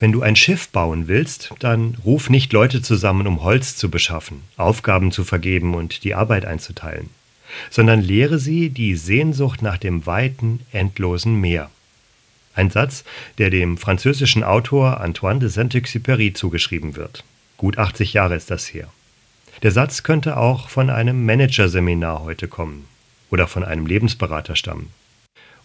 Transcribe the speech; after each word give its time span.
Wenn 0.00 0.12
du 0.12 0.22
ein 0.22 0.36
Schiff 0.36 0.68
bauen 0.68 1.08
willst, 1.08 1.52
dann 1.58 1.96
ruf 2.04 2.30
nicht 2.30 2.52
Leute 2.52 2.82
zusammen, 2.82 3.26
um 3.26 3.42
Holz 3.42 3.74
zu 3.74 3.90
beschaffen, 3.90 4.42
Aufgaben 4.56 5.10
zu 5.10 5.24
vergeben 5.24 5.74
und 5.74 6.04
die 6.04 6.14
Arbeit 6.14 6.44
einzuteilen, 6.44 7.10
sondern 7.68 8.00
lehre 8.00 8.38
sie 8.38 8.70
die 8.70 8.94
Sehnsucht 8.94 9.60
nach 9.60 9.76
dem 9.76 10.06
weiten, 10.06 10.60
endlosen 10.70 11.34
Meer. 11.40 11.68
Ein 12.54 12.70
Satz, 12.70 13.02
der 13.38 13.50
dem 13.50 13.76
französischen 13.76 14.44
Autor 14.44 15.00
Antoine 15.00 15.40
de 15.40 15.48
Saint-Exupéry 15.48 16.32
zugeschrieben 16.32 16.94
wird. 16.94 17.24
Gut 17.56 17.76
80 17.76 18.12
Jahre 18.12 18.36
ist 18.36 18.52
das 18.52 18.72
her. 18.72 18.88
Der 19.64 19.72
Satz 19.72 20.04
könnte 20.04 20.36
auch 20.36 20.68
von 20.68 20.90
einem 20.90 21.26
Managerseminar 21.26 22.22
heute 22.22 22.46
kommen 22.46 22.86
oder 23.30 23.48
von 23.48 23.64
einem 23.64 23.86
Lebensberater 23.86 24.54
stammen. 24.54 24.90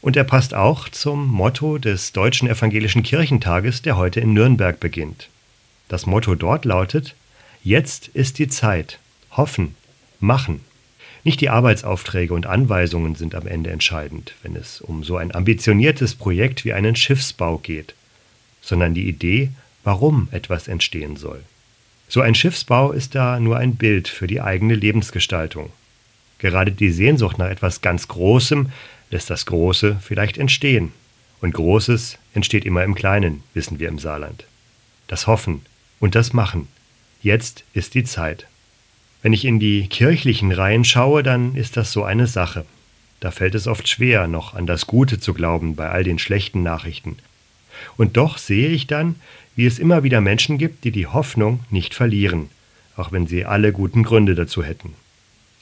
Und 0.03 0.17
er 0.17 0.25
passt 0.25 0.53
auch 0.53 0.89
zum 0.89 1.29
Motto 1.29 1.77
des 1.77 2.11
Deutschen 2.11 2.49
Evangelischen 2.49 3.03
Kirchentages, 3.03 3.83
der 3.83 3.95
heute 3.95 4.19
in 4.19 4.33
Nürnberg 4.33 4.77
beginnt. 4.77 5.29
Das 5.87 6.05
Motto 6.05 6.35
dort 6.35 6.65
lautet, 6.65 7.15
Jetzt 7.63 8.09
ist 8.09 8.37
die 8.37 8.49
Zeit. 8.49 8.99
Hoffen, 9.31 9.75
machen. 10.19 10.59
Nicht 11.23 11.39
die 11.39 11.49
Arbeitsaufträge 11.49 12.33
und 12.33 12.47
Anweisungen 12.47 13.15
sind 13.15 13.33
am 13.33 13.47
Ende 13.47 13.69
entscheidend, 13.69 14.33
wenn 14.43 14.57
es 14.57 14.81
um 14.81 15.05
so 15.05 15.15
ein 15.15 15.33
ambitioniertes 15.33 16.15
Projekt 16.15 16.65
wie 16.65 16.73
einen 16.73 16.97
Schiffsbau 16.97 17.59
geht, 17.59 17.95
sondern 18.59 18.93
die 18.93 19.07
Idee, 19.07 19.51
warum 19.85 20.27
etwas 20.31 20.67
entstehen 20.67 21.15
soll. 21.15 21.43
So 22.09 22.19
ein 22.19 22.35
Schiffsbau 22.35 22.91
ist 22.91 23.15
da 23.15 23.39
nur 23.39 23.55
ein 23.55 23.77
Bild 23.77 24.09
für 24.09 24.27
die 24.27 24.41
eigene 24.41 24.75
Lebensgestaltung. 24.75 25.71
Gerade 26.39 26.73
die 26.73 26.91
Sehnsucht 26.91 27.37
nach 27.37 27.49
etwas 27.49 27.79
ganz 27.79 28.09
Großem 28.09 28.69
lässt 29.13 29.29
das 29.29 29.45
Große 29.45 29.99
vielleicht 30.01 30.37
entstehen. 30.37 30.91
Und 31.39 31.53
Großes 31.53 32.17
entsteht 32.33 32.65
immer 32.65 32.83
im 32.83 32.95
Kleinen, 32.95 33.43
wissen 33.53 33.79
wir 33.79 33.87
im 33.87 33.99
Saarland. 33.99 34.45
Das 35.07 35.27
Hoffen 35.27 35.61
und 35.99 36.15
das 36.15 36.33
Machen. 36.33 36.67
Jetzt 37.21 37.63
ist 37.73 37.93
die 37.93 38.03
Zeit. 38.03 38.47
Wenn 39.21 39.31
ich 39.31 39.45
in 39.45 39.59
die 39.59 39.87
kirchlichen 39.87 40.51
Reihen 40.51 40.83
schaue, 40.83 41.23
dann 41.23 41.55
ist 41.55 41.77
das 41.77 41.91
so 41.91 42.03
eine 42.03 42.27
Sache. 42.27 42.65
Da 43.19 43.31
fällt 43.31 43.55
es 43.55 43.67
oft 43.67 43.87
schwer, 43.87 44.27
noch 44.27 44.53
an 44.53 44.65
das 44.65 44.87
Gute 44.87 45.19
zu 45.19 45.33
glauben 45.33 45.75
bei 45.75 45.89
all 45.89 46.03
den 46.03 46.19
schlechten 46.19 46.63
Nachrichten. 46.63 47.17
Und 47.95 48.17
doch 48.17 48.37
sehe 48.37 48.69
ich 48.69 48.87
dann, 48.87 49.15
wie 49.55 49.65
es 49.65 49.79
immer 49.79 50.03
wieder 50.03 50.21
Menschen 50.21 50.57
gibt, 50.57 50.83
die 50.83 50.91
die 50.91 51.07
Hoffnung 51.07 51.61
nicht 51.69 51.93
verlieren, 51.93 52.49
auch 52.97 53.11
wenn 53.11 53.27
sie 53.27 53.45
alle 53.45 53.71
guten 53.71 54.03
Gründe 54.03 54.35
dazu 54.35 54.63
hätten. 54.63 54.95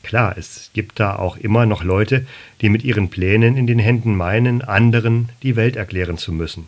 Klar, 0.04 0.36
es 0.38 0.72
gibt 0.74 1.00
da 1.00 1.16
auch 1.16 1.38
immer 1.38 1.66
noch 1.66 1.84
Leute, 1.84 2.26
die 2.62 2.70
mit 2.70 2.84
ihren 2.84 3.10
Plänen 3.10 3.56
in 3.56 3.68
den 3.68 3.80
Händen 3.80 4.16
meinen, 4.16 4.62
anderen 4.62 5.30
die 5.44 5.56
Welt 5.56 5.76
erklären 5.76 6.18
zu 6.18 6.32
müssen. 6.32 6.68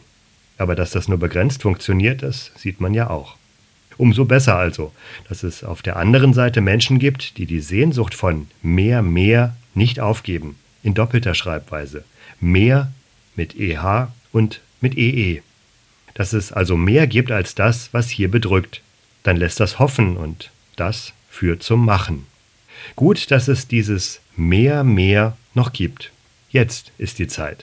Aber 0.57 0.75
dass 0.75 0.91
das 0.91 1.07
nur 1.07 1.17
begrenzt 1.17 1.63
funktioniert, 1.63 2.21
das 2.21 2.51
sieht 2.55 2.79
man 2.79 2.93
ja 2.93 3.09
auch. 3.09 3.35
Umso 3.97 4.25
besser 4.25 4.55
also, 4.55 4.91
dass 5.29 5.43
es 5.43 5.63
auf 5.63 5.81
der 5.81 5.97
anderen 5.97 6.33
Seite 6.33 6.61
Menschen 6.61 6.99
gibt, 6.99 7.37
die 7.37 7.45
die 7.45 7.59
Sehnsucht 7.59 8.13
von 8.13 8.47
mehr, 8.61 9.01
mehr 9.01 9.55
nicht 9.75 9.99
aufgeben, 9.99 10.55
in 10.83 10.93
doppelter 10.93 11.35
Schreibweise. 11.35 12.03
Mehr 12.39 12.91
mit 13.35 13.59
EH 13.59 14.07
und 14.31 14.61
mit 14.81 14.97
EE. 14.97 15.41
Dass 16.13 16.33
es 16.33 16.51
also 16.51 16.77
mehr 16.77 17.07
gibt 17.07 17.31
als 17.31 17.55
das, 17.55 17.89
was 17.93 18.09
hier 18.09 18.29
bedrückt. 18.29 18.81
Dann 19.23 19.37
lässt 19.37 19.59
das 19.59 19.79
hoffen 19.79 20.17
und 20.17 20.51
das 20.75 21.13
führt 21.29 21.63
zum 21.63 21.85
Machen. 21.85 22.27
Gut, 22.95 23.31
dass 23.31 23.47
es 23.47 23.67
dieses 23.67 24.19
mehr, 24.35 24.83
mehr 24.83 25.37
noch 25.53 25.73
gibt. 25.73 26.11
Jetzt 26.49 26.91
ist 26.97 27.19
die 27.19 27.27
Zeit. 27.27 27.57